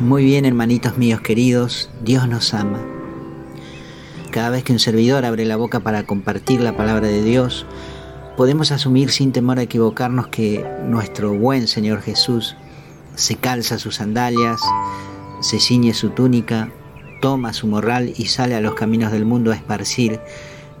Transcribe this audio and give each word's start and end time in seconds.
Muy 0.00 0.24
bien, 0.24 0.44
hermanitos 0.44 0.98
míos 0.98 1.20
queridos, 1.22 1.88
Dios 2.02 2.28
nos 2.28 2.52
ama. 2.52 2.82
Cada 4.30 4.50
vez 4.50 4.64
que 4.64 4.72
un 4.72 4.78
servidor 4.78 5.24
abre 5.24 5.46
la 5.46 5.56
boca 5.56 5.80
para 5.80 6.04
compartir 6.04 6.60
la 6.60 6.76
palabra 6.76 7.08
de 7.08 7.22
Dios, 7.22 7.64
podemos 8.36 8.70
asumir 8.70 9.10
sin 9.10 9.32
temor 9.32 9.58
a 9.58 9.62
equivocarnos 9.62 10.26
que 10.26 10.62
nuestro 10.84 11.32
buen 11.32 11.68
Señor 11.68 12.02
Jesús 12.02 12.54
se 13.14 13.36
calza 13.36 13.78
sus 13.78 13.94
sandalias, 13.94 14.60
se 15.40 15.58
ciñe 15.58 15.94
su 15.94 16.10
túnica, 16.10 16.70
toma 17.22 17.54
su 17.54 17.66
morral 17.66 18.12
y 18.16 18.26
sale 18.26 18.56
a 18.56 18.60
los 18.60 18.74
caminos 18.74 19.10
del 19.10 19.24
mundo 19.24 19.52
a 19.52 19.56
esparcir 19.56 20.20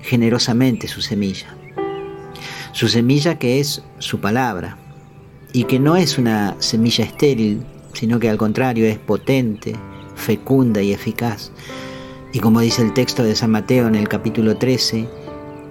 generosamente 0.00 0.86
su 0.86 1.00
semilla. 1.00 1.56
Su 2.72 2.88
semilla 2.88 3.38
que 3.38 3.60
es 3.60 3.82
su 4.00 4.20
palabra 4.20 4.76
y 5.54 5.64
que 5.64 5.78
no 5.78 5.94
es 5.96 6.18
una 6.18 6.56
semilla 6.58 7.04
estéril, 7.04 7.62
sino 7.92 8.18
que 8.18 8.28
al 8.28 8.36
contrario 8.36 8.86
es 8.86 8.98
potente, 8.98 9.76
fecunda 10.16 10.82
y 10.82 10.92
eficaz. 10.92 11.52
Y 12.32 12.40
como 12.40 12.58
dice 12.58 12.82
el 12.82 12.92
texto 12.92 13.22
de 13.22 13.36
San 13.36 13.52
Mateo 13.52 13.86
en 13.86 13.94
el 13.94 14.08
capítulo 14.08 14.56
13, 14.56 15.08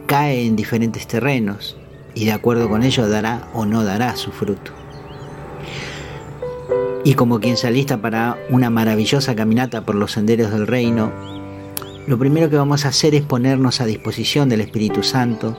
cae 0.08 0.46
en 0.46 0.56
diferentes 0.56 1.06
terrenos 1.06 1.76
y 2.16 2.24
de 2.24 2.32
acuerdo 2.32 2.70
con 2.70 2.82
ello 2.82 3.10
dará 3.10 3.50
o 3.54 3.66
no 3.66 3.84
dará 3.84 4.16
su 4.16 4.32
fruto. 4.32 4.72
Y 7.04 7.16
como 7.16 7.42
quien 7.42 7.58
se 7.58 7.68
alista 7.68 8.02
para 8.02 8.38
una 8.50 8.70
maravillosa 8.70 9.36
caminata 9.36 9.82
por 9.82 9.96
los 9.96 10.14
senderos 10.14 10.50
del 10.52 10.66
reino, 10.66 11.12
lo 12.08 12.18
primero 12.18 12.50
que 12.50 12.56
vamos 12.56 12.86
a 12.86 12.90
hacer 12.90 13.16
es 13.16 13.24
ponernos 13.24 13.82
a 13.82 13.86
disposición 13.86 14.48
del 14.48 14.62
Espíritu 14.62 15.04
Santo 15.04 15.58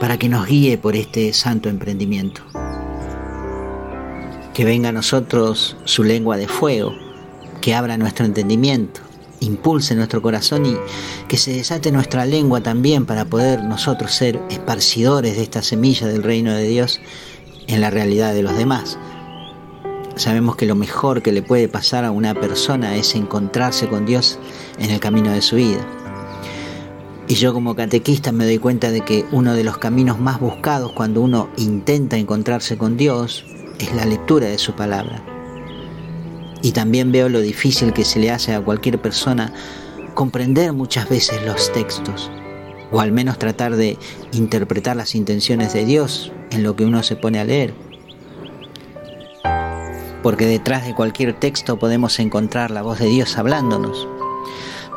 para 0.00 0.16
que 0.16 0.30
nos 0.30 0.46
guíe 0.46 0.78
por 0.78 0.96
este 0.96 1.34
santo 1.34 1.68
emprendimiento. 1.68 2.40
Que 4.54 4.64
venga 4.64 4.90
a 4.90 4.92
nosotros 4.92 5.76
su 5.84 6.04
lengua 6.04 6.36
de 6.36 6.48
fuego, 6.48 6.94
que 7.60 7.74
abra 7.74 7.96
nuestro 7.96 8.26
entendimiento, 8.26 9.00
impulse 9.40 9.94
nuestro 9.94 10.20
corazón 10.20 10.66
y 10.66 10.76
que 11.28 11.36
se 11.36 11.52
desate 11.52 11.90
nuestra 11.90 12.26
lengua 12.26 12.62
también 12.62 13.06
para 13.06 13.24
poder 13.24 13.64
nosotros 13.64 14.12
ser 14.12 14.40
esparcidores 14.50 15.36
de 15.36 15.42
esta 15.42 15.62
semilla 15.62 16.06
del 16.06 16.22
reino 16.22 16.52
de 16.52 16.64
Dios 16.64 17.00
en 17.66 17.80
la 17.80 17.90
realidad 17.90 18.34
de 18.34 18.42
los 18.42 18.56
demás. 18.56 18.98
Sabemos 20.16 20.56
que 20.56 20.66
lo 20.66 20.74
mejor 20.74 21.22
que 21.22 21.32
le 21.32 21.42
puede 21.42 21.68
pasar 21.68 22.04
a 22.04 22.10
una 22.10 22.34
persona 22.34 22.96
es 22.96 23.14
encontrarse 23.14 23.88
con 23.88 24.04
Dios 24.04 24.38
en 24.78 24.90
el 24.90 25.00
camino 25.00 25.32
de 25.32 25.40
su 25.40 25.56
vida. 25.56 25.80
Y 27.28 27.34
yo 27.34 27.54
como 27.54 27.74
catequista 27.74 28.30
me 28.30 28.44
doy 28.44 28.58
cuenta 28.58 28.90
de 28.90 29.00
que 29.00 29.24
uno 29.32 29.54
de 29.54 29.64
los 29.64 29.78
caminos 29.78 30.20
más 30.20 30.38
buscados 30.38 30.92
cuando 30.92 31.22
uno 31.22 31.48
intenta 31.56 32.18
encontrarse 32.18 32.76
con 32.76 32.98
Dios 32.98 33.46
es 33.82 33.94
la 33.94 34.04
lectura 34.04 34.46
de 34.46 34.58
su 34.58 34.74
palabra. 34.74 35.22
Y 36.62 36.72
también 36.72 37.10
veo 37.10 37.28
lo 37.28 37.40
difícil 37.40 37.92
que 37.92 38.04
se 38.04 38.20
le 38.20 38.30
hace 38.30 38.54
a 38.54 38.60
cualquier 38.60 39.00
persona 39.00 39.52
comprender 40.14 40.72
muchas 40.72 41.08
veces 41.08 41.42
los 41.44 41.72
textos, 41.72 42.30
o 42.90 43.00
al 43.00 43.12
menos 43.12 43.38
tratar 43.38 43.76
de 43.76 43.98
interpretar 44.32 44.96
las 44.96 45.14
intenciones 45.14 45.72
de 45.72 45.84
Dios 45.84 46.32
en 46.50 46.62
lo 46.62 46.76
que 46.76 46.84
uno 46.84 47.02
se 47.02 47.16
pone 47.16 47.40
a 47.40 47.44
leer. 47.44 47.74
Porque 50.22 50.46
detrás 50.46 50.86
de 50.86 50.94
cualquier 50.94 51.38
texto 51.38 51.78
podemos 51.78 52.20
encontrar 52.20 52.70
la 52.70 52.82
voz 52.82 53.00
de 53.00 53.06
Dios 53.06 53.36
hablándonos, 53.38 54.06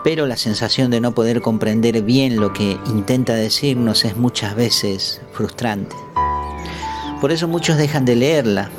pero 0.04 0.28
la 0.28 0.38
sensación 0.38 0.92
de 0.92 1.02
no 1.02 1.16
poder 1.16 1.42
comprender 1.42 2.04
bien 2.04 2.36
lo 2.36 2.54
que 2.54 2.78
intenta 2.86 3.34
decirnos 3.34 4.06
es 4.06 4.18
muchas 4.18 4.56
veces 4.56 5.20
frustrante. 5.32 5.96
Por 7.22 7.32
eso 7.32 7.48
muchos 7.48 7.78
dejan 7.78 8.06
de 8.06 8.16
leerla 8.16 8.70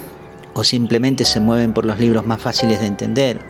o 0.53 0.63
simplemente 0.63 1.25
se 1.25 1.41
mueven 1.41 1.73
por 1.73 1.85
los 1.85 1.99
libros 1.99 2.27
más 2.27 2.41
fáciles 2.41 2.81
de 2.81 2.87
entender 2.87 3.41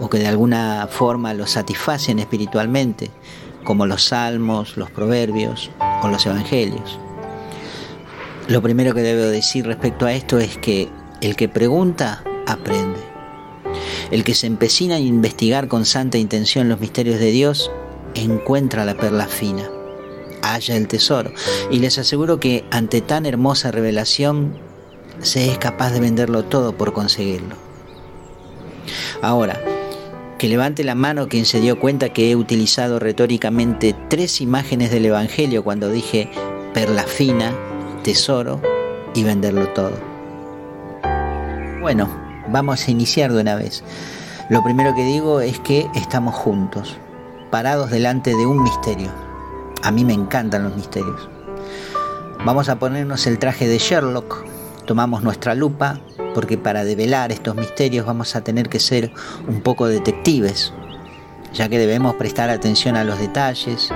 o 0.00 0.08
que 0.08 0.18
de 0.18 0.26
alguna 0.26 0.88
forma 0.90 1.34
los 1.34 1.50
satisfacen 1.50 2.18
espiritualmente, 2.18 3.10
como 3.62 3.86
los 3.86 4.04
salmos, 4.04 4.76
los 4.76 4.90
proverbios 4.90 5.70
o 6.02 6.08
los 6.08 6.26
evangelios. 6.26 6.98
Lo 8.48 8.60
primero 8.60 8.94
que 8.94 9.02
debo 9.02 9.30
decir 9.30 9.66
respecto 9.66 10.06
a 10.06 10.12
esto 10.12 10.38
es 10.38 10.58
que 10.58 10.88
el 11.20 11.36
que 11.36 11.48
pregunta, 11.48 12.24
aprende. 12.46 13.00
El 14.10 14.24
que 14.24 14.34
se 14.34 14.46
empecina 14.46 14.96
a 14.96 15.00
investigar 15.00 15.68
con 15.68 15.84
santa 15.84 16.18
intención 16.18 16.68
los 16.68 16.80
misterios 16.80 17.20
de 17.20 17.30
Dios, 17.30 17.70
encuentra 18.14 18.84
la 18.84 18.94
perla 18.94 19.26
fina 19.26 19.68
haya 20.44 20.76
el 20.76 20.88
tesoro. 20.88 21.32
Y 21.70 21.78
les 21.78 21.98
aseguro 21.98 22.38
que 22.38 22.64
ante 22.70 23.00
tan 23.00 23.26
hermosa 23.26 23.70
revelación 23.70 24.58
se 25.20 25.50
es 25.50 25.58
capaz 25.58 25.90
de 25.92 26.00
venderlo 26.00 26.44
todo 26.44 26.76
por 26.76 26.92
conseguirlo. 26.92 27.56
Ahora, 29.22 29.60
que 30.38 30.48
levante 30.48 30.84
la 30.84 30.94
mano 30.94 31.28
quien 31.28 31.46
se 31.46 31.60
dio 31.60 31.80
cuenta 31.80 32.12
que 32.12 32.30
he 32.30 32.36
utilizado 32.36 32.98
retóricamente 32.98 33.94
tres 34.08 34.40
imágenes 34.40 34.90
del 34.90 35.06
Evangelio 35.06 35.64
cuando 35.64 35.90
dije 35.90 36.30
perla 36.74 37.04
fina, 37.04 37.52
tesoro 38.02 38.60
y 39.14 39.22
venderlo 39.22 39.68
todo. 39.68 39.92
Bueno, 41.80 42.08
vamos 42.48 42.86
a 42.86 42.90
iniciar 42.90 43.32
de 43.32 43.40
una 43.40 43.54
vez. 43.54 43.82
Lo 44.50 44.62
primero 44.62 44.94
que 44.94 45.04
digo 45.04 45.40
es 45.40 45.58
que 45.60 45.86
estamos 45.94 46.34
juntos, 46.34 46.96
parados 47.50 47.90
delante 47.90 48.30
de 48.30 48.44
un 48.44 48.62
misterio. 48.62 49.10
A 49.84 49.90
mí 49.90 50.02
me 50.02 50.14
encantan 50.14 50.64
los 50.64 50.74
misterios. 50.74 51.28
Vamos 52.42 52.70
a 52.70 52.78
ponernos 52.78 53.26
el 53.26 53.38
traje 53.38 53.68
de 53.68 53.76
Sherlock, 53.76 54.42
tomamos 54.86 55.22
nuestra 55.22 55.54
lupa, 55.54 56.00
porque 56.34 56.56
para 56.56 56.84
develar 56.84 57.32
estos 57.32 57.54
misterios 57.54 58.06
vamos 58.06 58.34
a 58.34 58.42
tener 58.42 58.70
que 58.70 58.80
ser 58.80 59.12
un 59.46 59.60
poco 59.60 59.86
detectives, 59.86 60.72
ya 61.52 61.68
que 61.68 61.78
debemos 61.78 62.14
prestar 62.14 62.48
atención 62.48 62.96
a 62.96 63.04
los 63.04 63.18
detalles, 63.18 63.90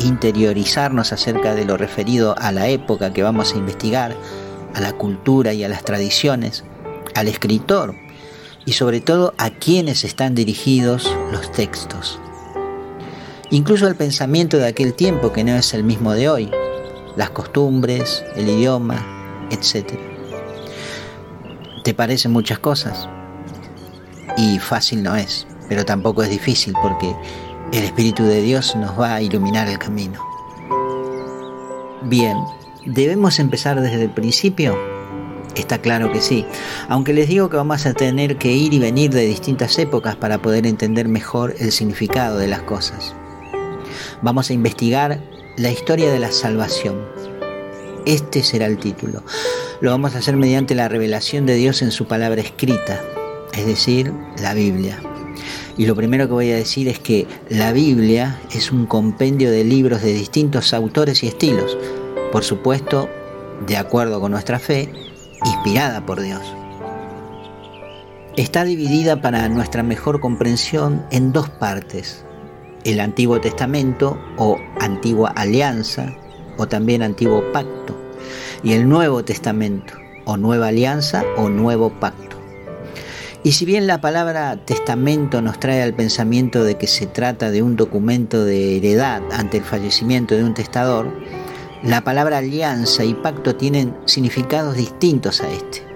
interiorizarnos 0.00 1.12
acerca 1.12 1.54
de 1.54 1.64
lo 1.64 1.76
referido 1.76 2.34
a 2.36 2.50
la 2.50 2.66
época 2.66 3.12
que 3.12 3.22
vamos 3.22 3.54
a 3.54 3.58
investigar, 3.58 4.16
a 4.74 4.80
la 4.80 4.92
cultura 4.94 5.52
y 5.52 5.62
a 5.62 5.68
las 5.68 5.84
tradiciones, 5.84 6.64
al 7.14 7.28
escritor 7.28 7.94
y 8.66 8.72
sobre 8.72 9.00
todo 9.00 9.34
a 9.38 9.50
quienes 9.50 10.02
están 10.02 10.34
dirigidos 10.34 11.08
los 11.30 11.52
textos 11.52 12.18
incluso 13.50 13.88
el 13.88 13.96
pensamiento 13.96 14.58
de 14.58 14.66
aquel 14.66 14.94
tiempo 14.94 15.32
que 15.32 15.44
no 15.44 15.54
es 15.54 15.72
el 15.74 15.84
mismo 15.84 16.12
de 16.12 16.28
hoy, 16.28 16.50
las 17.16 17.30
costumbres, 17.30 18.24
el 18.36 18.48
idioma, 18.48 19.48
etc. 19.50 19.98
Te 21.84 21.94
parecen 21.94 22.32
muchas 22.32 22.58
cosas 22.58 23.08
y 24.36 24.58
fácil 24.58 25.02
no 25.02 25.16
es, 25.16 25.46
pero 25.68 25.84
tampoco 25.84 26.22
es 26.22 26.30
difícil 26.30 26.74
porque 26.82 27.14
el 27.72 27.84
Espíritu 27.84 28.24
de 28.24 28.42
Dios 28.42 28.76
nos 28.76 28.98
va 28.98 29.14
a 29.14 29.22
iluminar 29.22 29.68
el 29.68 29.78
camino. 29.78 30.20
Bien, 32.02 32.36
¿debemos 32.84 33.38
empezar 33.38 33.80
desde 33.80 34.04
el 34.04 34.10
principio? 34.10 34.76
Está 35.54 35.78
claro 35.78 36.12
que 36.12 36.20
sí, 36.20 36.46
aunque 36.88 37.12
les 37.12 37.28
digo 37.28 37.48
que 37.48 37.56
vamos 37.56 37.84
a 37.86 37.94
tener 37.94 38.36
que 38.36 38.52
ir 38.52 38.74
y 38.74 38.78
venir 38.78 39.10
de 39.10 39.26
distintas 39.26 39.76
épocas 39.78 40.14
para 40.14 40.38
poder 40.38 40.66
entender 40.66 41.08
mejor 41.08 41.54
el 41.58 41.72
significado 41.72 42.38
de 42.38 42.46
las 42.46 42.62
cosas 42.62 43.14
vamos 44.22 44.50
a 44.50 44.52
investigar 44.52 45.20
la 45.56 45.70
historia 45.70 46.10
de 46.10 46.18
la 46.18 46.32
salvación. 46.32 47.04
Este 48.06 48.42
será 48.42 48.66
el 48.66 48.78
título. 48.78 49.22
Lo 49.80 49.90
vamos 49.90 50.14
a 50.14 50.18
hacer 50.18 50.36
mediante 50.36 50.74
la 50.74 50.88
revelación 50.88 51.46
de 51.46 51.54
Dios 51.54 51.82
en 51.82 51.90
su 51.90 52.06
palabra 52.06 52.40
escrita, 52.40 53.02
es 53.52 53.66
decir, 53.66 54.12
la 54.40 54.54
Biblia. 54.54 54.98
Y 55.76 55.86
lo 55.86 55.94
primero 55.94 56.26
que 56.26 56.32
voy 56.32 56.50
a 56.50 56.56
decir 56.56 56.88
es 56.88 56.98
que 56.98 57.26
la 57.48 57.72
Biblia 57.72 58.40
es 58.52 58.72
un 58.72 58.86
compendio 58.86 59.50
de 59.50 59.64
libros 59.64 60.02
de 60.02 60.12
distintos 60.12 60.74
autores 60.74 61.22
y 61.22 61.28
estilos, 61.28 61.76
por 62.32 62.44
supuesto, 62.44 63.08
de 63.66 63.76
acuerdo 63.76 64.20
con 64.20 64.32
nuestra 64.32 64.58
fe, 64.58 64.92
inspirada 65.44 66.04
por 66.04 66.20
Dios. 66.20 66.42
Está 68.36 68.64
dividida 68.64 69.20
para 69.20 69.48
nuestra 69.48 69.82
mejor 69.82 70.20
comprensión 70.20 71.04
en 71.10 71.32
dos 71.32 71.48
partes, 71.48 72.24
el 72.88 73.00
Antiguo 73.00 73.40
Testamento 73.40 74.18
o 74.38 74.58
Antigua 74.80 75.30
Alianza 75.36 76.16
o 76.56 76.66
también 76.66 77.02
Antiguo 77.02 77.44
Pacto 77.52 77.94
y 78.62 78.72
el 78.72 78.88
Nuevo 78.88 79.22
Testamento 79.22 79.94
o 80.24 80.36
Nueva 80.36 80.68
Alianza 80.68 81.22
o 81.36 81.48
Nuevo 81.50 81.90
Pacto. 82.00 82.38
Y 83.44 83.52
si 83.52 83.64
bien 83.64 83.86
la 83.86 84.00
palabra 84.00 84.56
testamento 84.64 85.40
nos 85.42 85.60
trae 85.60 85.82
al 85.82 85.94
pensamiento 85.94 86.64
de 86.64 86.76
que 86.76 86.86
se 86.86 87.06
trata 87.06 87.50
de 87.50 87.62
un 87.62 87.76
documento 87.76 88.44
de 88.44 88.78
heredad 88.78 89.22
ante 89.32 89.58
el 89.58 89.64
fallecimiento 89.64 90.34
de 90.34 90.44
un 90.44 90.54
testador, 90.54 91.12
la 91.82 92.02
palabra 92.02 92.38
alianza 92.38 93.04
y 93.04 93.14
pacto 93.14 93.54
tienen 93.54 93.96
significados 94.06 94.76
distintos 94.76 95.40
a 95.40 95.50
este. 95.50 95.87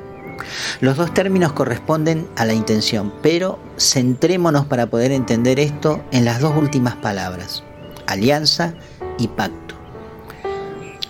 Los 0.80 0.96
dos 0.96 1.14
términos 1.14 1.52
corresponden 1.52 2.26
a 2.36 2.44
la 2.44 2.54
intención, 2.54 3.12
pero 3.22 3.58
centrémonos 3.78 4.66
para 4.66 4.86
poder 4.86 5.12
entender 5.12 5.60
esto 5.60 6.02
en 6.10 6.24
las 6.24 6.40
dos 6.40 6.56
últimas 6.56 6.96
palabras, 6.96 7.62
alianza 8.06 8.74
y 9.18 9.28
pacto. 9.28 9.74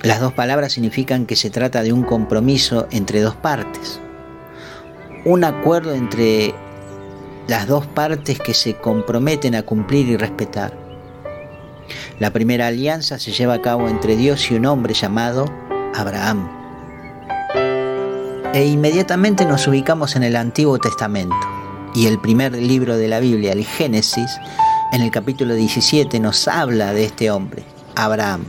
Las 0.02 0.20
dos 0.20 0.32
palabras 0.32 0.72
significan 0.72 1.26
que 1.26 1.36
se 1.36 1.50
trata 1.50 1.82
de 1.82 1.92
un 1.92 2.02
compromiso 2.02 2.88
entre 2.90 3.20
dos 3.20 3.36
partes. 3.36 4.00
un 5.24 5.44
acuerdo 5.44 5.94
entre 5.94 6.52
las 7.46 7.68
dos 7.68 7.86
partes 7.86 8.40
que 8.40 8.54
se 8.54 8.74
comprometen 8.74 9.54
a 9.54 9.62
cumplir 9.62 10.08
y 10.08 10.16
respetar. 10.16 10.76
La 12.18 12.32
primera 12.32 12.66
alianza 12.66 13.18
se 13.18 13.30
lleva 13.30 13.54
a 13.54 13.62
cabo 13.62 13.88
entre 13.88 14.16
Dios 14.16 14.50
y 14.50 14.54
un 14.54 14.66
hombre 14.66 14.94
llamado 14.94 15.44
Abraham. 15.94 16.61
E 18.54 18.66
inmediatamente 18.66 19.46
nos 19.46 19.66
ubicamos 19.66 20.14
en 20.14 20.24
el 20.24 20.36
Antiguo 20.36 20.78
Testamento 20.78 21.34
y 21.94 22.06
el 22.06 22.20
primer 22.20 22.52
libro 22.52 22.98
de 22.98 23.08
la 23.08 23.18
Biblia, 23.18 23.52
el 23.52 23.64
Génesis, 23.64 24.30
en 24.92 25.00
el 25.00 25.10
capítulo 25.10 25.54
17 25.54 26.20
nos 26.20 26.46
habla 26.48 26.92
de 26.92 27.04
este 27.06 27.30
hombre, 27.30 27.62
Abraham. 27.94 28.44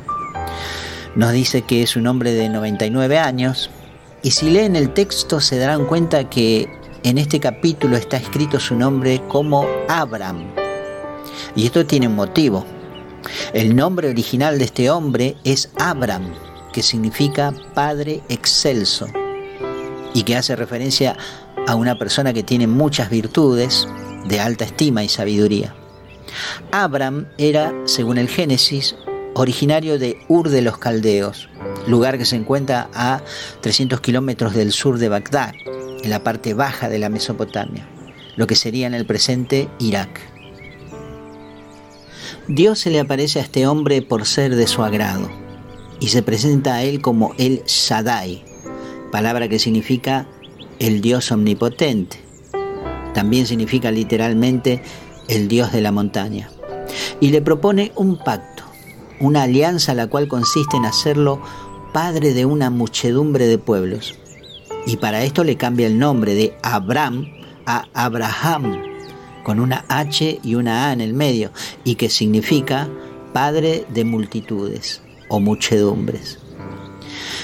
Nos 1.16 1.32
dice 1.32 1.62
que 1.62 1.84
es 1.84 1.96
un 1.96 2.08
hombre 2.08 2.34
de 2.34 2.50
99 2.50 3.18
años 3.18 3.70
y 4.22 4.32
si 4.32 4.50
leen 4.50 4.76
el 4.76 4.94
texto 4.94 5.40
se 5.40 5.58
darán 5.58 5.86
cuenta 5.86 6.30
que 6.30 6.68
en 7.04 7.18
este 7.18 7.40
capítulo 7.40 7.96
está 7.96 8.18
escrito 8.18 8.60
su 8.60 8.76
nombre 8.76 9.22
como 9.30 9.66
Abraham. 9.88 10.44
Y 11.56 11.66
esto 11.66 11.86
tiene 11.86 12.10
un 12.10 12.16
motivo. 12.16 12.66
El 13.54 13.74
nombre 13.74 14.10
original 14.10 14.60
de 14.60 14.66
este 14.66 14.90
hombre 14.90 15.38
es 15.46 15.70
Abraham, 15.78 16.34
que 16.74 16.84
significa 16.84 17.54
Padre 17.74 18.22
Excelso, 18.28 19.08
y 20.14 20.24
que 20.24 20.36
hace 20.36 20.56
referencia 20.56 21.18
a 21.68 21.76
una 21.76 21.98
persona 21.98 22.34
que 22.34 22.44
tiene 22.44 22.68
muchas 22.68 23.10
virtudes, 23.10 23.88
de 24.28 24.40
alta 24.40 24.66
estima 24.66 25.04
y 25.04 25.10
sabiduría. 25.10 25.76
Abraham 26.72 27.28
era, 27.38 27.74
según 27.86 28.18
el 28.18 28.30
Génesis, 28.30 28.96
originario 29.34 30.00
de 30.00 30.18
Ur 30.28 30.50
de 30.50 30.62
los 30.62 30.78
Caldeos, 30.78 31.50
lugar 31.88 32.18
que 32.18 32.26
se 32.26 32.36
encuentra 32.36 32.90
a 32.94 33.22
300 33.62 34.00
kilómetros 34.02 34.54
del 34.54 34.72
sur 34.72 34.98
de 34.98 35.10
Bagdad, 35.10 35.52
en 36.04 36.10
la 36.10 36.24
parte 36.24 36.54
baja 36.54 36.90
de 36.90 37.00
la 37.00 37.10
Mesopotamia, 37.10 37.88
lo 38.36 38.46
que 38.46 38.56
sería 38.56 38.88
en 38.88 38.94
el 38.94 39.06
presente 39.06 39.70
Irak. 39.80 40.20
Dios 42.48 42.80
se 42.80 42.90
le 42.90 43.00
aparece 43.00 43.40
a 43.40 43.44
este 43.44 43.68
hombre 43.68 44.02
por 44.02 44.26
ser 44.26 44.56
de 44.56 44.68
su 44.68 44.84
agrado 44.84 45.30
y 46.02 46.10
se 46.10 46.22
presenta 46.24 46.76
a 46.76 46.84
él 46.84 47.02
como 47.02 47.34
el 47.38 47.64
Shaddai, 47.66 48.44
palabra 49.14 49.48
que 49.48 49.60
significa 49.60 50.26
el 50.80 51.02
Dios 51.02 51.32
omnipotente. 51.32 52.18
También 53.14 53.46
significa 53.46 53.92
literalmente 53.92 54.82
el 55.28 55.48
Dios 55.48 55.72
de 55.72 55.82
la 55.82 55.92
montaña. 55.92 56.50
Y 57.20 57.30
le 57.30 57.44
propone 57.44 57.92
un 57.96 58.18
pacto, 58.18 58.64
una 59.20 59.44
alianza 59.44 59.94
la 59.94 60.08
cual 60.08 60.28
consiste 60.28 60.78
en 60.78 60.86
hacerlo 60.86 61.40
padre 61.94 62.34
de 62.34 62.48
una 62.48 62.72
muchedumbre 62.72 63.46
de 63.46 63.60
pueblos. 63.60 64.16
Y 64.88 64.98
para 64.98 65.24
esto 65.24 65.44
le 65.44 65.58
cambia 65.58 65.86
el 65.86 66.00
nombre 66.00 66.34
de 66.34 66.58
Abraham 66.64 67.28
a 67.68 67.86
Abraham, 67.94 68.82
con 69.44 69.60
una 69.60 69.86
H 69.90 70.40
y 70.44 70.56
una 70.56 70.88
A 70.88 70.94
en 70.94 71.02
el 71.02 71.14
medio, 71.14 71.52
y 71.84 71.96
que 71.96 72.10
significa 72.10 72.90
padre 73.32 73.86
de 73.94 74.06
multitudes 74.06 75.04
o 75.30 75.40
muchedumbres. 75.40 76.40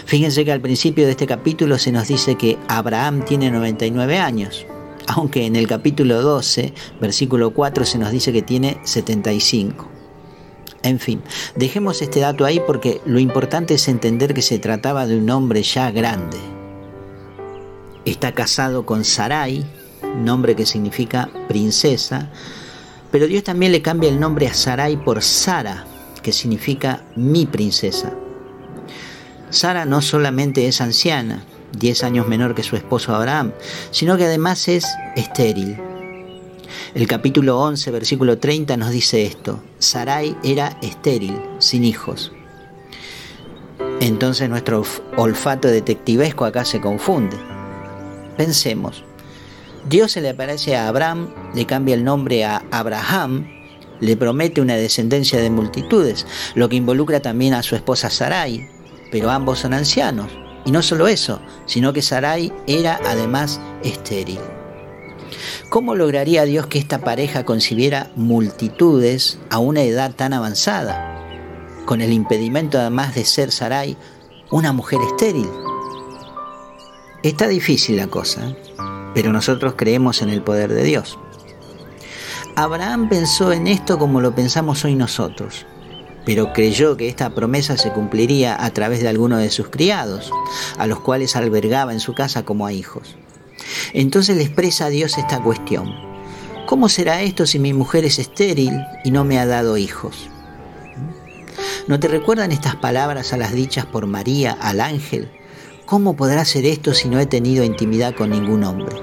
Fíjense 0.06 0.46
que 0.46 0.52
al 0.52 0.62
principio 0.62 1.06
de 1.06 1.12
este 1.12 1.28
capítulo 1.28 1.78
se 1.78 1.92
nos 1.92 2.08
dice 2.08 2.36
que 2.36 2.58
Abraham 2.68 3.26
tiene 3.26 3.52
99 3.52 4.18
años, 4.18 4.66
aunque 5.08 5.46
en 5.46 5.56
el 5.56 5.68
capítulo 5.68 6.22
12, 6.22 6.74
versículo 7.02 7.52
4, 7.54 7.86
se 7.86 7.98
nos 7.98 8.12
dice 8.12 8.32
que 8.32 8.42
tiene 8.42 8.80
75. 8.84 9.90
En 10.84 11.00
fin, 11.00 11.22
dejemos 11.56 12.02
este 12.02 12.22
dato 12.22 12.46
ahí 12.46 12.62
porque 12.66 13.02
lo 13.06 13.20
importante 13.20 13.74
es 13.74 13.88
entender 13.88 14.34
que 14.34 14.42
se 14.42 14.60
trataba 14.60 15.08
de 15.08 15.18
un 15.18 15.30
hombre 15.30 15.62
ya 15.64 15.92
grande. 15.92 16.38
Está 18.06 18.34
casado 18.34 18.86
con 18.86 19.04
Sarai, 19.04 19.66
nombre 20.24 20.56
que 20.56 20.66
significa 20.66 21.30
princesa, 21.48 22.32
pero 23.12 23.28
Dios 23.28 23.44
también 23.44 23.72
le 23.72 23.82
cambia 23.82 24.10
el 24.10 24.20
nombre 24.20 24.48
a 24.48 24.54
Sarai 24.54 24.96
por 25.04 25.22
Sara, 25.22 25.86
que 26.22 26.32
significa 26.32 27.04
mi 27.16 27.46
princesa. 27.46 28.14
Sara 29.50 29.86
no 29.86 30.02
solamente 30.02 30.68
es 30.68 30.80
anciana, 30.80 31.44
10 31.78 32.04
años 32.04 32.28
menor 32.28 32.56
que 32.56 32.64
su 32.64 32.76
esposo 32.76 33.16
Abraham, 33.16 33.52
sino 33.92 34.18
que 34.18 34.26
además 34.26 34.68
es 34.68 34.86
estéril. 35.16 35.78
El 36.94 37.08
capítulo 37.08 37.60
11, 37.60 37.92
versículo 37.92 38.38
30 38.38 38.78
nos 38.78 38.92
dice 38.92 39.26
esto, 39.26 39.62
Sarai 39.80 40.36
era 40.44 40.78
estéril, 40.82 41.40
sin 41.60 41.84
hijos. 41.84 42.32
Entonces 44.00 44.50
nuestro 44.50 44.84
olfato 45.18 45.68
detectivesco 45.68 46.46
acá 46.46 46.64
se 46.64 46.80
confunde. 46.80 47.38
Pensemos, 48.38 49.04
Dios 49.88 50.12
se 50.12 50.22
le 50.22 50.30
aparece 50.30 50.76
a 50.76 50.88
Abraham, 50.88 51.34
le 51.56 51.66
cambia 51.66 51.96
el 51.96 52.04
nombre 52.04 52.46
a 52.46 52.64
Abraham, 52.72 53.48
le 54.00 54.16
promete 54.16 54.62
una 54.62 54.76
descendencia 54.76 55.42
de 55.42 55.50
multitudes, 55.50 56.26
lo 56.56 56.70
que 56.70 56.76
involucra 56.76 57.20
también 57.20 57.54
a 57.54 57.64
su 57.64 57.76
esposa 57.76 58.10
Sarai, 58.10 58.70
pero 59.12 59.30
ambos 59.30 59.60
son 59.60 59.74
ancianos. 59.74 60.32
Y 60.66 60.72
no 60.72 60.82
solo 60.82 61.08
eso, 61.08 61.42
sino 61.66 61.94
que 61.94 62.02
Sarai 62.02 62.52
era 62.68 63.00
además 63.06 63.60
estéril. 63.84 64.40
¿Cómo 65.70 65.96
lograría 65.96 66.46
Dios 66.46 66.68
que 66.68 66.80
esta 66.80 67.00
pareja 67.00 67.46
concibiera 67.46 68.12
multitudes 68.16 69.40
a 69.50 69.60
una 69.60 69.84
edad 69.84 70.14
tan 70.16 70.34
avanzada? 70.34 71.16
Con 71.86 72.02
el 72.02 72.12
impedimento 72.12 72.80
además 72.80 73.16
de 73.16 73.26
ser 73.26 73.52
Sarai 73.52 73.98
una 74.52 74.74
mujer 74.74 75.00
estéril. 75.08 75.50
Está 77.24 77.48
difícil 77.48 77.98
la 77.98 78.08
cosa, 78.08 78.56
pero 79.14 79.32
nosotros 79.32 79.74
creemos 79.76 80.22
en 80.22 80.30
el 80.30 80.42
poder 80.42 80.74
de 80.74 80.84
Dios. 80.84 81.18
Abraham 82.56 83.10
pensó 83.10 83.52
en 83.52 83.68
esto 83.68 83.98
como 83.98 84.22
lo 84.22 84.36
pensamos 84.36 84.84
hoy 84.84 84.96
nosotros 84.96 85.66
pero 86.30 86.54
creyó 86.54 86.96
que 86.96 87.08
esta 87.08 87.34
promesa 87.34 87.76
se 87.76 87.92
cumpliría 87.92 88.64
a 88.64 88.70
través 88.70 89.02
de 89.02 89.08
alguno 89.08 89.38
de 89.38 89.50
sus 89.50 89.70
criados, 89.70 90.32
a 90.78 90.86
los 90.86 91.00
cuales 91.00 91.36
albergaba 91.36 91.92
en 91.92 92.00
su 92.00 92.14
casa 92.14 92.46
como 92.46 92.68
a 92.68 92.72
hijos. 92.72 93.16
Entonces 93.94 94.38
le 94.38 94.44
expresa 94.44 94.86
a 94.86 94.90
Dios 94.90 95.18
esta 95.18 95.42
cuestión. 95.42 95.92
¿Cómo 96.68 96.88
será 96.88 97.24
esto 97.24 97.48
si 97.48 97.58
mi 97.58 97.74
mujer 97.74 98.06
es 98.06 98.20
estéril 98.20 98.80
y 99.04 99.10
no 99.10 99.26
me 99.26 99.40
ha 99.40 99.48
dado 99.48 99.76
hijos? 99.78 100.30
¿No 101.88 102.00
te 102.00 102.08
recuerdan 102.08 102.52
estas 102.52 102.76
palabras 102.76 103.34
a 103.34 103.38
las 103.38 103.54
dichas 103.54 103.88
por 103.88 104.06
María 104.06 104.52
al 104.52 104.82
ángel? 104.82 105.32
¿Cómo 105.88 106.16
podrá 106.16 106.46
ser 106.46 106.68
esto 106.68 106.94
si 106.94 107.10
no 107.10 107.20
he 107.20 107.26
tenido 107.26 107.64
intimidad 107.64 108.14
con 108.14 108.30
ningún 108.30 108.66
hombre? 108.66 108.96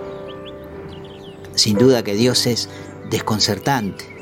Sin 1.57 1.77
duda 1.77 2.05
que 2.05 2.15
Dios 2.15 2.47
es 2.47 2.69
desconcertante 3.11 4.16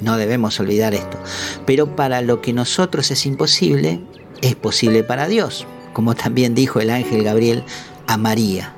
no 0.00 0.16
debemos 0.16 0.58
olvidar 0.60 0.94
esto. 0.94 1.18
Pero 1.66 1.96
para 1.96 2.20
lo 2.20 2.40
que 2.40 2.52
nosotros 2.52 3.10
es 3.10 3.26
imposible, 3.26 4.00
es 4.42 4.54
posible 4.54 5.04
para 5.04 5.28
Dios, 5.28 5.66
como 5.92 6.14
también 6.14 6.54
dijo 6.54 6.80
el 6.80 6.90
ángel 6.90 7.24
Gabriel 7.24 7.64
a 8.06 8.16
María. 8.16 8.74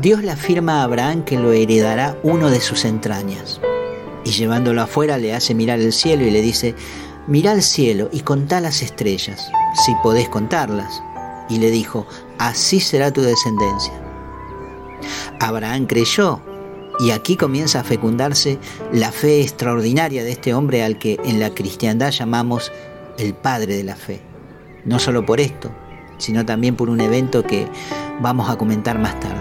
Dios 0.00 0.22
le 0.22 0.30
afirma 0.30 0.80
a 0.80 0.84
Abraham 0.84 1.24
que 1.24 1.38
lo 1.38 1.52
heredará 1.52 2.18
uno 2.22 2.50
de 2.50 2.60
sus 2.60 2.84
entrañas. 2.84 3.60
Y 4.24 4.30
llevándolo 4.30 4.82
afuera 4.82 5.16
le 5.16 5.34
hace 5.34 5.54
mirar 5.54 5.80
el 5.80 5.92
cielo 5.92 6.26
y 6.26 6.30
le 6.30 6.42
dice, 6.42 6.74
mira 7.26 7.52
el 7.52 7.62
cielo 7.62 8.10
y 8.12 8.20
contá 8.20 8.60
las 8.60 8.82
estrellas, 8.82 9.50
si 9.84 9.94
podés 10.02 10.28
contarlas. 10.28 11.00
Y 11.48 11.58
le 11.58 11.70
dijo, 11.70 12.06
así 12.38 12.80
será 12.80 13.10
tu 13.12 13.22
descendencia. 13.22 13.94
Abraham 15.40 15.86
creyó 15.86 16.40
y 16.98 17.10
aquí 17.10 17.36
comienza 17.36 17.80
a 17.80 17.84
fecundarse 17.84 18.58
la 18.92 19.12
fe 19.12 19.42
extraordinaria 19.42 20.24
de 20.24 20.32
este 20.32 20.54
hombre 20.54 20.82
al 20.82 20.98
que 20.98 21.18
en 21.24 21.40
la 21.40 21.50
cristiandad 21.50 22.10
llamamos 22.10 22.72
el 23.18 23.34
padre 23.34 23.76
de 23.76 23.84
la 23.84 23.96
fe. 23.96 24.20
No 24.84 24.98
solo 24.98 25.26
por 25.26 25.40
esto, 25.40 25.70
sino 26.18 26.46
también 26.46 26.76
por 26.76 26.88
un 26.88 27.00
evento 27.00 27.42
que 27.44 27.66
vamos 28.20 28.48
a 28.48 28.56
comentar 28.56 28.98
más 28.98 29.18
tarde. 29.20 29.36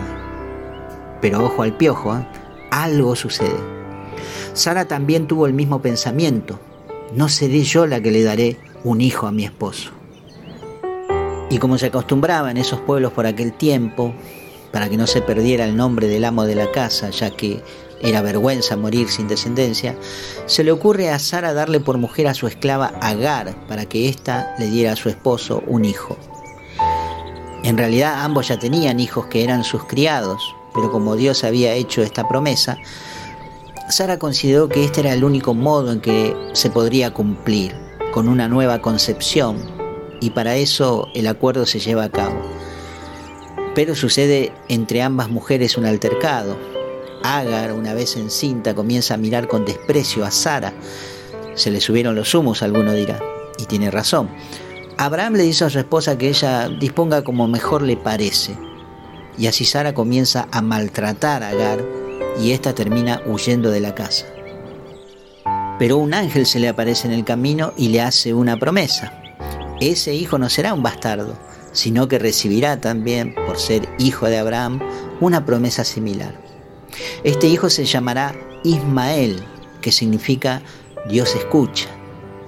Pero 1.22 1.46
ojo 1.46 1.62
al 1.62 1.78
piojo, 1.78 2.16
¿eh? 2.18 2.28
algo 2.72 3.16
sucede. 3.16 3.76
Sara 4.54 4.86
también 4.86 5.28
tuvo 5.28 5.48
el 5.48 5.54
mismo 5.54 5.82
pensamiento. 5.82 6.60
No 7.14 7.30
seré 7.30 7.64
yo 7.64 7.88
la 7.88 8.02
que 8.02 8.12
le 8.12 8.24
daré 8.24 8.58
un 8.84 9.02
hijo 9.02 9.28
a 9.28 9.32
mi 9.32 9.46
esposo. 9.46 9.92
Y 11.50 11.58
como 11.58 11.78
se 11.78 11.88
acostumbraba 11.88 12.52
en 12.52 12.58
esos 12.58 12.82
pueblos 12.82 13.14
por 13.14 13.26
aquel 13.26 13.54
tiempo, 13.54 14.14
para 14.76 14.90
que 14.90 14.98
no 14.98 15.08
se 15.08 15.22
perdiera 15.22 15.64
el 15.64 15.78
nombre 15.78 16.10
del 16.10 16.26
amo 16.26 16.44
de 16.44 16.54
la 16.54 16.70
casa, 16.70 17.10
ya 17.10 17.30
que 17.30 17.64
era 18.02 18.22
vergüenza 18.22 18.76
morir 18.76 19.08
sin 19.08 19.26
descendencia, 19.26 19.96
se 20.48 20.66
le 20.66 20.74
ocurre 20.74 21.10
a 21.10 21.18
Sara 21.18 21.54
darle 21.54 21.80
por 21.80 21.98
mujer 21.98 22.28
a 22.28 22.34
su 22.34 22.46
esclava 22.46 22.88
Agar 23.00 23.56
para 23.70 23.86
que 23.86 24.10
ésta 24.10 24.54
le 24.60 24.68
diera 24.68 24.92
a 24.92 24.96
su 24.98 25.08
esposo 25.08 25.64
un 25.66 25.86
hijo. 25.86 26.18
En 27.64 27.78
realidad 27.78 28.26
ambos 28.26 28.50
ya 28.50 28.60
tenían 28.60 29.00
hijos 29.00 29.28
que 29.28 29.46
eran 29.46 29.64
sus 29.64 29.86
criados, 29.86 30.44
pero 30.74 30.92
como 30.92 31.16
Dios 31.16 31.46
había 31.46 31.74
hecho 31.74 32.04
esta 32.04 32.28
promesa, 32.28 32.78
Sara 33.88 34.20
consideró 34.20 34.68
que 34.68 34.84
este 34.84 35.00
era 35.00 35.14
el 35.14 35.24
único 35.24 35.54
modo 35.54 35.94
en 35.94 36.02
que 36.02 36.36
se 36.52 36.70
podría 36.70 37.14
cumplir, 37.14 37.74
con 38.14 38.28
una 38.28 38.50
nueva 38.50 38.82
concepción, 38.82 39.56
y 40.20 40.32
para 40.32 40.58
eso 40.58 41.08
el 41.16 41.28
acuerdo 41.28 41.66
se 41.66 41.80
lleva 41.80 42.04
a 42.04 42.12
cabo. 42.12 42.65
Pero 43.76 43.94
sucede 43.94 44.54
entre 44.70 45.02
ambas 45.02 45.30
mujeres 45.30 45.78
un 45.78 45.86
altercado. 45.86 46.58
Agar, 47.24 47.74
una 47.74 47.94
vez 47.94 48.16
encinta, 48.16 48.74
comienza 48.74 49.14
a 49.14 49.18
mirar 49.18 49.50
con 49.50 49.66
desprecio 49.66 50.24
a 50.24 50.32
Sara. 50.32 50.74
Se 51.56 51.72
le 51.72 51.82
subieron 51.82 52.16
los 52.16 52.34
humos, 52.34 52.64
alguno 52.64 52.94
dirá, 52.94 53.20
y 53.60 53.66
tiene 53.66 53.92
razón. 53.92 54.30
Abraham 54.98 55.34
le 55.34 55.44
dice 55.44 55.66
a 55.66 55.70
su 55.70 55.78
esposa 55.78 56.18
que 56.18 56.30
ella 56.30 56.70
disponga 56.70 57.24
como 57.24 57.50
mejor 57.50 57.82
le 57.82 57.98
parece. 57.98 58.56
Y 59.38 59.48
así 59.48 59.66
Sara 59.66 59.94
comienza 59.94 60.48
a 60.52 60.62
maltratar 60.62 61.44
a 61.44 61.50
Agar 61.50 61.84
y 62.42 62.52
ésta 62.52 62.74
termina 62.74 63.22
huyendo 63.26 63.72
de 63.72 63.82
la 63.82 63.94
casa. 63.94 64.26
Pero 65.78 65.98
un 65.98 66.14
ángel 66.14 66.46
se 66.46 66.60
le 66.60 66.70
aparece 66.70 67.08
en 67.08 67.14
el 67.14 67.26
camino 67.26 67.74
y 67.76 67.90
le 67.90 68.02
hace 68.02 68.34
una 68.34 68.58
promesa. 68.58 69.22
Ese 69.82 70.14
hijo 70.14 70.38
no 70.38 70.50
será 70.50 70.74
un 70.74 70.82
bastardo, 70.82 71.38
sino 71.76 72.08
que 72.08 72.18
recibirá 72.18 72.80
también, 72.80 73.36
por 73.36 73.60
ser 73.60 73.88
hijo 74.00 74.28
de 74.28 74.38
Abraham, 74.38 74.80
una 75.20 75.46
promesa 75.46 75.84
similar. 75.84 76.34
Este 77.24 77.48
hijo 77.48 77.70
se 77.70 77.84
llamará 77.84 78.34
Ismael, 78.64 79.44
que 79.82 79.92
significa 79.92 80.62
Dios 81.10 81.36
escucha 81.36 81.90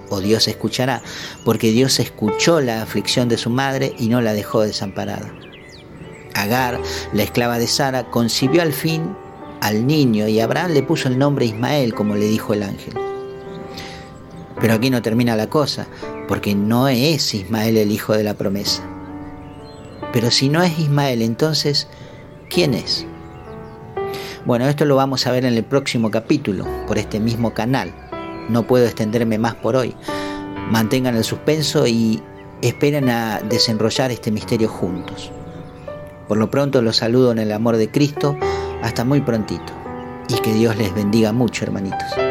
o 0.09 0.21
Dios 0.21 0.47
escuchará, 0.47 1.01
porque 1.43 1.71
Dios 1.71 1.99
escuchó 1.99 2.61
la 2.61 2.81
aflicción 2.81 3.27
de 3.27 3.37
su 3.37 3.49
madre 3.49 3.93
y 3.99 4.07
no 4.07 4.21
la 4.21 4.33
dejó 4.33 4.61
desamparada. 4.61 5.29
Agar, 6.33 6.79
la 7.11 7.23
esclava 7.23 7.59
de 7.59 7.67
Sara, 7.67 8.09
concibió 8.09 8.61
al 8.61 8.71
fin 8.71 9.13
al 9.59 9.85
niño 9.85 10.29
y 10.29 10.39
Abraham 10.39 10.71
le 10.71 10.83
puso 10.83 11.09
el 11.09 11.17
nombre 11.17 11.45
Ismael, 11.45 11.93
como 11.93 12.15
le 12.15 12.27
dijo 12.27 12.53
el 12.53 12.63
ángel. 12.63 12.93
Pero 14.61 14.73
aquí 14.73 14.89
no 14.89 15.01
termina 15.01 15.35
la 15.35 15.49
cosa, 15.49 15.87
porque 16.29 16.55
no 16.55 16.87
es 16.87 17.33
Ismael 17.33 17.75
el 17.75 17.91
hijo 17.91 18.13
de 18.13 18.23
la 18.23 18.35
promesa. 18.35 18.96
Pero 20.13 20.31
si 20.31 20.49
no 20.49 20.63
es 20.63 20.79
Ismael, 20.79 21.21
entonces, 21.21 21.87
¿quién 22.49 22.73
es? 22.73 23.05
Bueno, 24.45 24.67
esto 24.67 24.85
lo 24.85 24.95
vamos 24.95 25.27
a 25.27 25.31
ver 25.31 25.45
en 25.45 25.53
el 25.53 25.63
próximo 25.63 26.09
capítulo, 26.09 26.65
por 26.87 26.97
este 26.97 27.19
mismo 27.19 27.53
canal. 27.53 27.93
No 28.49 28.65
puedo 28.65 28.85
extenderme 28.85 29.37
más 29.37 29.55
por 29.55 29.75
hoy. 29.75 29.93
Mantengan 30.71 31.15
el 31.17 31.23
suspenso 31.23 31.85
y 31.85 32.23
esperen 32.61 33.09
a 33.09 33.41
desenrollar 33.41 34.11
este 34.11 34.31
misterio 34.31 34.69
juntos. 34.69 35.31
Por 36.27 36.37
lo 36.37 36.49
pronto 36.49 36.81
los 36.81 36.97
saludo 36.97 37.31
en 37.31 37.39
el 37.39 37.51
amor 37.51 37.77
de 37.77 37.89
Cristo. 37.91 38.37
Hasta 38.81 39.03
muy 39.03 39.21
prontito. 39.21 39.73
Y 40.29 40.35
que 40.35 40.53
Dios 40.53 40.77
les 40.77 40.93
bendiga 40.93 41.33
mucho, 41.33 41.65
hermanitos. 41.65 42.26